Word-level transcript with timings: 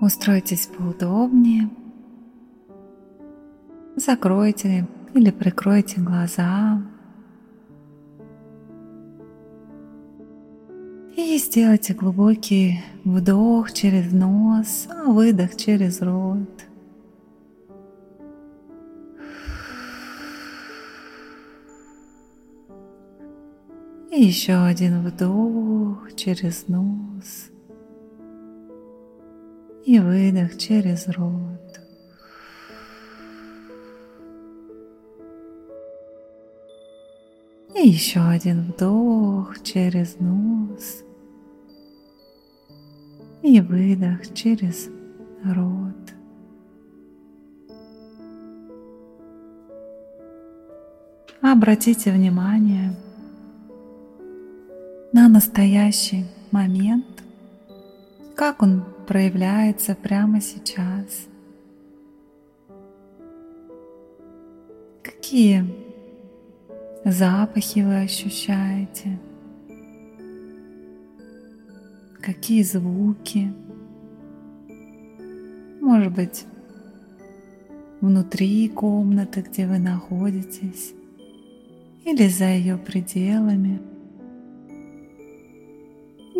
Устройтесь 0.00 0.66
поудобнее. 0.66 1.68
Закройте 3.96 4.88
или 5.12 5.30
прикройте 5.30 6.00
глаза. 6.00 6.82
И 11.16 11.36
сделайте 11.36 11.92
глубокий 11.92 12.82
вдох 13.04 13.72
через 13.72 14.10
нос, 14.10 14.88
а 14.88 15.04
выдох 15.04 15.54
через 15.56 16.00
рот. 16.00 16.48
И 24.10 24.24
еще 24.24 24.54
один 24.54 25.02
вдох 25.02 26.14
через 26.16 26.68
нос 26.68 27.50
и 29.84 29.98
выдох 29.98 30.56
через 30.58 31.08
рот. 31.08 31.80
И 37.74 37.88
еще 37.88 38.20
один 38.20 38.72
вдох 38.72 39.62
через 39.62 40.18
нос 40.18 41.04
и 43.42 43.60
выдох 43.60 44.34
через 44.34 44.88
рот. 45.44 45.94
Обратите 51.40 52.12
внимание 52.12 52.94
на 55.12 55.28
настоящий 55.28 56.26
момент, 56.50 57.06
как 58.34 58.62
он 58.62 58.84
проявляется 59.10 59.96
прямо 59.96 60.40
сейчас. 60.40 61.26
Какие 65.02 65.64
запахи 67.04 67.80
вы 67.80 68.02
ощущаете? 68.02 69.18
Какие 72.20 72.62
звуки? 72.62 73.52
Может 75.80 76.12
быть, 76.14 76.44
внутри 78.00 78.68
комнаты, 78.68 79.40
где 79.40 79.66
вы 79.66 79.80
находитесь, 79.80 80.94
или 82.04 82.28
за 82.28 82.44
ее 82.44 82.78
пределами. 82.78 83.80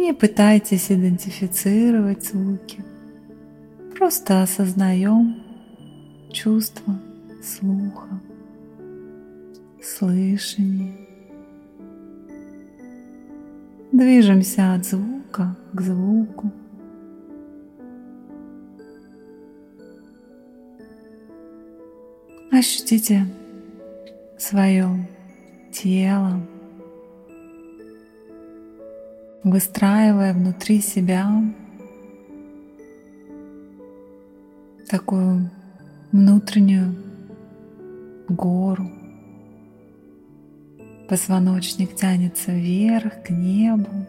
Не 0.01 0.15
пытайтесь 0.15 0.91
идентифицировать 0.91 2.25
звуки. 2.25 2.83
Просто 3.98 4.42
осознаем 4.42 5.42
чувство 6.33 6.98
слуха, 7.45 8.19
слышания. 9.83 10.97
Движемся 13.92 14.73
от 14.73 14.87
звука 14.87 15.55
к 15.75 15.81
звуку. 15.83 16.51
Ощутите 22.51 23.27
свое 24.39 25.07
тело, 25.70 26.41
выстраивая 29.42 30.34
внутри 30.34 30.80
себя 30.80 31.42
такую 34.89 35.51
внутреннюю 36.12 36.95
гору. 38.29 38.90
Позвоночник 41.08 41.95
тянется 41.96 42.52
вверх 42.52 43.23
к 43.23 43.30
небу. 43.30 44.06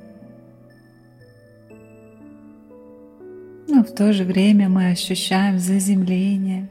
Но 3.67 3.83
в 3.83 3.91
то 3.95 4.11
же 4.11 4.25
время 4.25 4.69
мы 4.69 4.89
ощущаем 4.89 5.57
заземление 5.57 6.69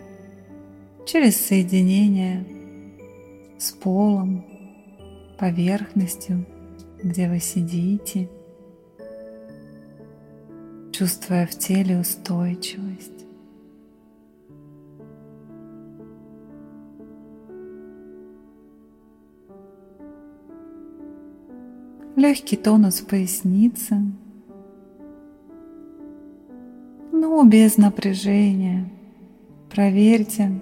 через 1.06 1.37
соединение 1.37 2.44
с 3.59 3.72
полом, 3.72 4.44
поверхностью, 5.38 6.47
где 7.03 7.28
вы 7.28 7.41
сидите– 7.41 8.28
чувствуя 11.00 11.47
в 11.47 11.53
теле 11.53 11.99
устойчивость. 11.99 13.25
Легкий 22.16 22.56
тонус 22.59 23.00
в 23.00 23.06
пояснице, 23.06 23.97
но 27.12 27.44
без 27.44 27.78
напряжения. 27.78 28.87
Проверьте, 29.71 30.53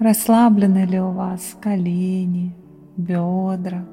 расслаблены 0.00 0.86
ли 0.86 0.98
у 0.98 1.12
вас 1.12 1.56
колени, 1.60 2.52
бедра, 2.96 3.86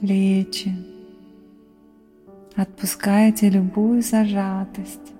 плечи. 0.00 0.87
Отпускайте 2.58 3.50
любую 3.50 4.02
зажатость. 4.02 5.12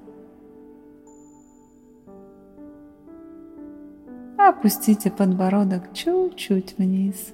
Опустите 4.37 5.09
подбородок 5.09 5.93
чуть-чуть 5.93 6.77
вниз, 6.79 7.33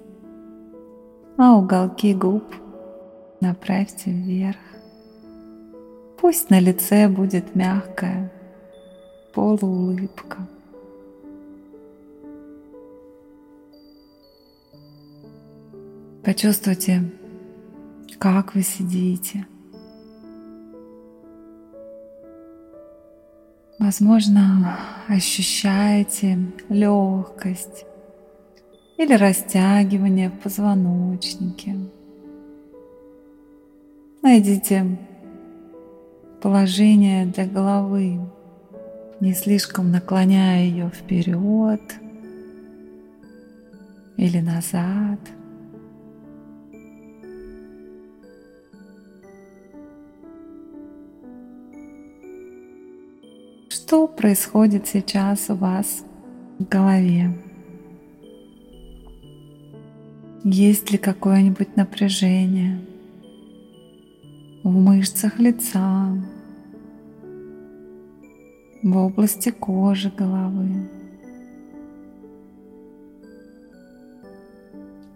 а 1.38 1.56
уголки 1.56 2.12
губ 2.12 2.44
направьте 3.40 4.10
вверх. 4.10 4.58
Пусть 6.20 6.50
на 6.50 6.60
лице 6.60 7.08
будет 7.08 7.54
мягкая 7.54 8.30
полуулыбка. 9.32 10.46
Почувствуйте, 16.22 17.10
как 18.18 18.54
вы 18.54 18.60
сидите– 18.60 19.46
Возможно, 23.84 24.78
ощущаете 25.08 26.38
легкость 26.70 27.84
или 28.96 29.12
растягивание 29.12 30.30
в 30.30 30.38
позвоночнике. 30.38 31.76
Найдите 34.22 34.96
положение 36.40 37.26
для 37.26 37.44
головы, 37.44 38.20
не 39.20 39.34
слишком 39.34 39.90
наклоняя 39.90 40.64
ее 40.64 40.88
вперед 40.88 41.82
или 44.16 44.40
назад– 44.40 45.20
Что 53.94 54.08
происходит 54.08 54.88
сейчас 54.88 55.48
у 55.50 55.54
вас 55.54 56.04
в 56.58 56.64
голове? 56.64 57.30
Есть 60.42 60.90
ли 60.90 60.98
какое-нибудь 60.98 61.76
напряжение 61.76 62.80
в 64.64 64.70
мышцах 64.70 65.38
лица, 65.38 66.08
в 68.82 68.96
области 68.96 69.50
кожи 69.50 70.10
головы? 70.10 70.90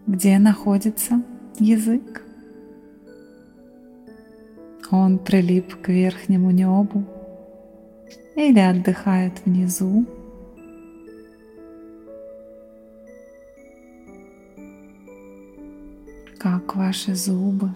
Где 0.06 0.38
находится 0.38 1.20
язык? 1.58 2.22
Он 4.92 5.18
прилип 5.18 5.74
к 5.82 5.88
верхнему 5.88 6.52
небу 6.52 7.04
или 8.38 8.60
отдыхает 8.60 9.32
внизу. 9.44 10.06
Как 16.38 16.76
ваши 16.76 17.16
зубы. 17.16 17.74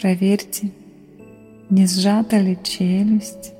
Проверьте, 0.00 0.70
не 1.68 1.86
сжата 1.86 2.38
ли 2.38 2.56
челюсть. 2.62 3.52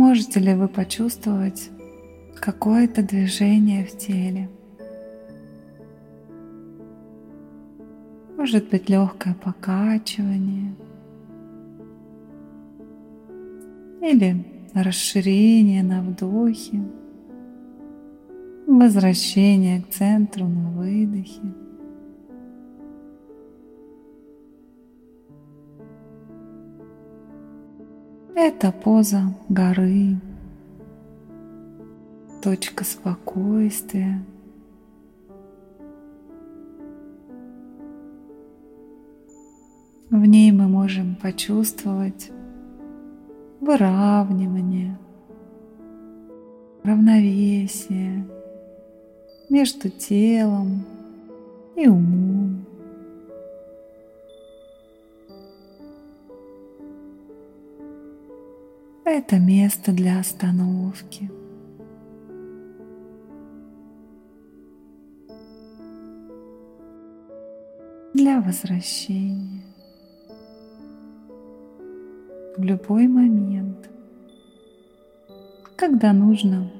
Можете 0.00 0.40
ли 0.40 0.54
вы 0.54 0.66
почувствовать 0.66 1.68
какое-то 2.34 3.02
движение 3.02 3.84
в 3.84 3.98
теле? 3.98 4.48
Может 8.34 8.70
быть 8.70 8.88
легкое 8.88 9.34
покачивание 9.34 10.74
или 14.00 14.42
расширение 14.72 15.82
на 15.82 16.00
вдохе, 16.00 16.82
возвращение 18.66 19.82
к 19.82 19.90
центру 19.90 20.46
на 20.46 20.70
выдохе. 20.70 21.42
Это 28.42 28.72
поза 28.72 29.20
горы, 29.50 30.16
точка 32.42 32.84
спокойствия. 32.84 34.24
В 40.08 40.24
ней 40.24 40.52
мы 40.52 40.68
можем 40.68 41.16
почувствовать 41.16 42.30
выравнивание, 43.60 44.96
равновесие 46.82 48.26
между 49.50 49.90
телом 49.90 50.86
и 51.76 51.86
умом. 51.88 52.29
Это 59.12 59.40
место 59.40 59.90
для 59.90 60.20
остановки. 60.20 61.28
Для 68.14 68.40
возвращения 68.40 69.64
в 72.56 72.62
любой 72.62 73.08
момент, 73.08 73.90
когда 75.74 76.12
нужно 76.12 76.70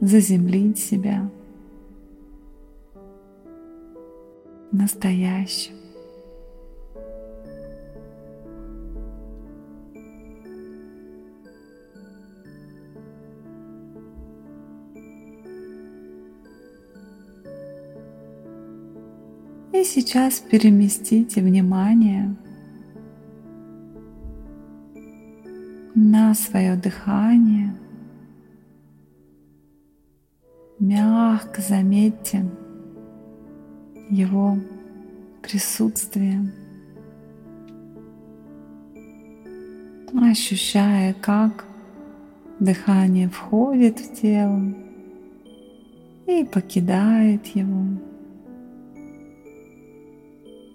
заземлить 0.00 0.78
себя 0.78 1.28
настоящим. 4.72 5.85
И 19.76 19.84
сейчас 19.84 20.40
переместите 20.40 21.42
внимание 21.42 22.34
на 25.94 26.34
свое 26.34 26.76
дыхание. 26.76 27.76
Мягко 30.80 31.60
заметьте 31.60 32.46
его 34.08 34.56
присутствие, 35.42 36.50
ощущая, 40.14 41.12
как 41.20 41.66
дыхание 42.60 43.28
входит 43.28 44.00
в 44.00 44.22
тело 44.22 44.74
и 46.26 46.44
покидает 46.44 47.44
его 47.48 48.15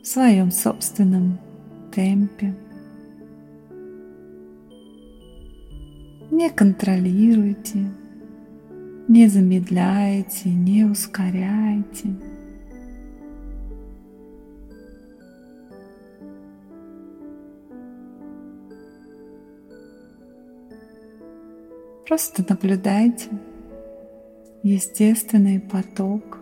в 0.02 0.08
своем 0.08 0.52
собственном 0.52 1.38
темпе. 1.94 2.56
Не 6.32 6.50
контролируйте, 6.50 7.86
не 9.08 9.28
замедляйте, 9.28 10.50
не 10.50 10.86
ускоряйте. 10.86 12.16
Просто 22.08 22.44
наблюдайте 22.50 23.30
естественный 24.64 25.60
поток 25.60 26.40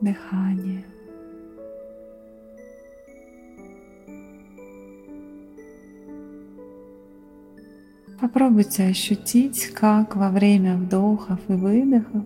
дыхания. 0.00 0.84
Попробуйте 8.20 8.84
ощутить, 8.84 9.68
как 9.74 10.16
во 10.16 10.30
время 10.30 10.76
вдохов 10.76 11.38
и 11.48 11.52
выдохов 11.52 12.24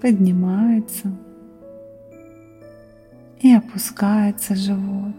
поднимается 0.00 1.12
и 3.40 3.52
опускается 3.52 4.54
живот. 4.54 5.16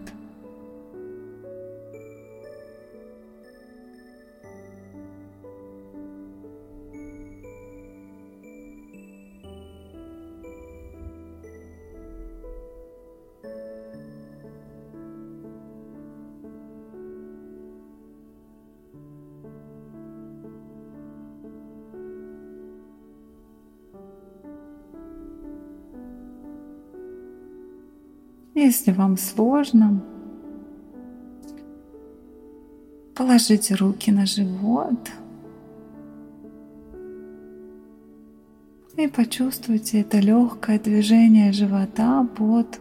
Если 28.54 28.92
вам 28.92 29.16
сложно, 29.16 30.00
положите 33.16 33.74
руки 33.74 34.12
на 34.12 34.26
живот 34.26 35.10
и 38.96 39.08
почувствуйте 39.08 40.02
это 40.02 40.20
легкое 40.20 40.78
движение 40.78 41.52
живота 41.52 42.24
под 42.36 42.78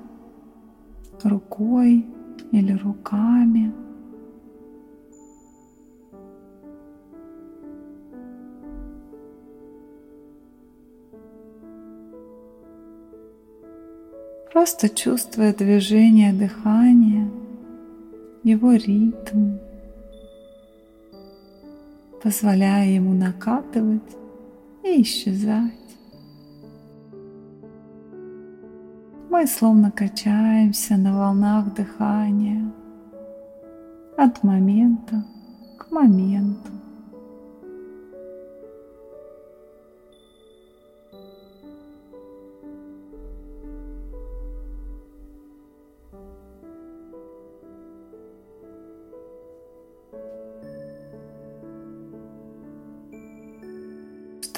рукой 1.23 2.05
или 2.51 2.73
руками. 2.73 3.73
Просто 14.53 14.87
чувствуя 14.87 15.51
движение 15.51 16.31
дыхания, 16.31 17.27
его 18.43 18.73
ритм, 18.73 19.57
позволяя 22.21 22.87
ему 22.87 23.13
накатывать 23.13 24.15
и 24.83 25.01
исчезать. 25.01 25.73
Мы 29.31 29.47
словно 29.47 29.89
качаемся 29.89 30.97
на 30.97 31.17
волнах 31.17 31.73
дыхания 31.73 32.71
от 34.15 34.43
момента 34.43 35.25
к 35.79 35.89
моменту. 35.89 36.82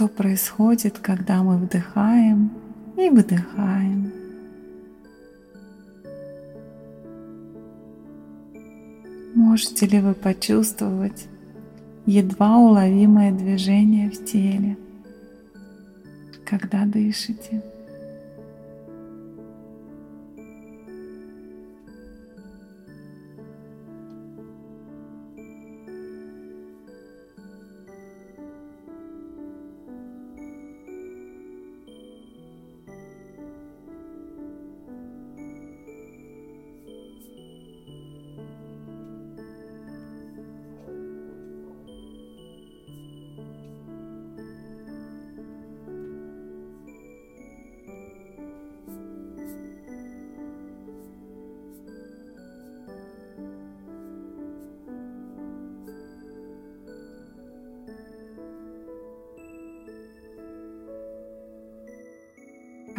Что 0.05 0.07
происходит, 0.07 0.99
когда 0.99 1.41
мы 1.41 1.57
вдыхаем 1.57 2.51
и 2.95 3.09
выдыхаем. 3.09 4.11
Можете 9.33 9.87
ли 9.87 9.99
вы 10.01 10.13
почувствовать 10.13 11.27
едва 12.05 12.57
уловимое 12.57 13.31
движение 13.31 14.11
в 14.11 14.25
теле, 14.25 14.77
когда 16.45 16.85
дышите? 16.85 17.63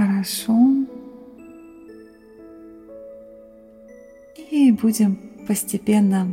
Хорошо. 0.06 0.56
И 4.50 4.70
будем 4.70 5.18
постепенно 5.48 6.28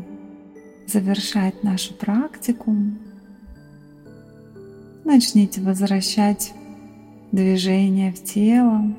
завершать 0.85 1.63
нашу 1.63 1.95
практику. 1.95 2.75
Начните 5.03 5.61
возвращать 5.61 6.53
движение 7.31 8.13
в 8.13 8.23
тело, 8.23 8.93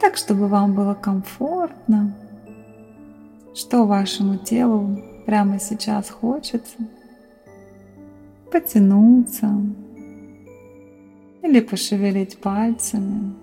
так, 0.00 0.16
чтобы 0.16 0.48
вам 0.48 0.74
было 0.74 0.94
комфортно, 0.94 2.16
что 3.54 3.84
вашему 3.84 4.38
телу 4.38 5.02
прямо 5.26 5.60
сейчас 5.60 6.08
хочется 6.08 6.76
потянуться 8.50 9.50
или 11.44 11.60
пошевелить 11.60 12.38
пальцами. 12.38 13.34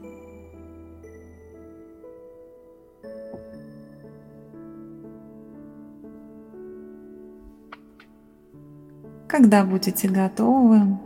Когда 9.27 9.63
будете 9.63 10.09
готовы, 10.09 10.97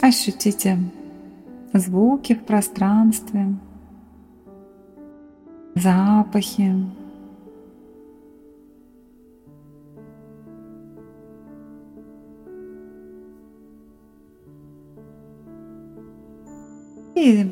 ощутите 0.00 0.78
звуки 1.72 2.34
в 2.34 2.44
пространстве, 2.44 3.54
запахи. 5.76 6.74
И 17.14 17.46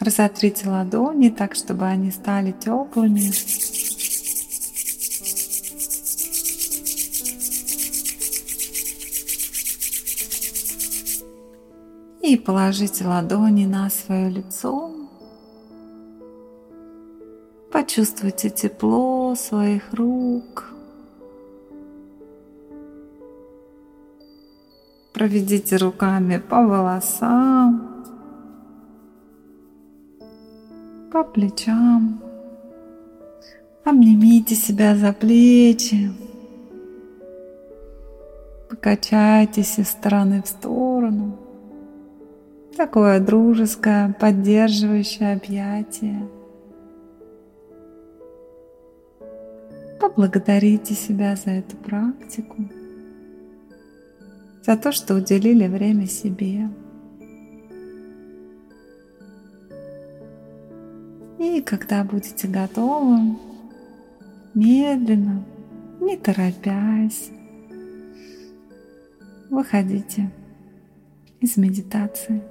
разотрите 0.00 0.68
ладони 0.68 1.30
так, 1.30 1.54
чтобы 1.54 1.86
они 1.86 2.10
стали 2.10 2.52
теплыми. 2.52 3.32
И 12.22 12.36
положите 12.36 13.06
ладони 13.06 13.64
на 13.64 13.88
свое 13.88 14.28
лицо. 14.28 14.92
Почувствуйте 17.72 18.50
тепло 18.50 19.34
своих 19.34 19.94
рук. 19.94 20.67
Проведите 25.18 25.76
руками 25.78 26.38
по 26.38 26.64
волосам, 26.64 28.04
по 31.10 31.24
плечам. 31.24 32.20
Обнимите 33.84 34.54
себя 34.54 34.94
за 34.94 35.12
плечи. 35.12 36.12
Покачайтесь 38.70 39.80
из 39.80 39.88
стороны 39.88 40.40
в 40.40 40.46
сторону. 40.46 41.36
Такое 42.76 43.18
дружеское, 43.18 44.14
поддерживающее 44.20 45.32
объятие. 45.32 46.28
Поблагодарите 50.00 50.94
себя 50.94 51.34
за 51.34 51.50
эту 51.50 51.76
практику, 51.76 52.54
за 54.68 54.76
то, 54.76 54.92
что 54.92 55.14
уделили 55.14 55.66
время 55.66 56.06
себе. 56.06 56.68
И 61.38 61.62
когда 61.62 62.04
будете 62.04 62.48
готовы, 62.48 63.38
медленно, 64.52 65.42
не 66.02 66.18
торопясь, 66.18 67.30
выходите 69.48 70.30
из 71.40 71.56
медитации. 71.56 72.42